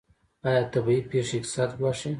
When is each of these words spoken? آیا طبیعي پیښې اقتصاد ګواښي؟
آیا 0.47 0.61
طبیعي 0.73 1.01
پیښې 1.11 1.35
اقتصاد 1.37 1.69
ګواښي؟ 1.79 2.09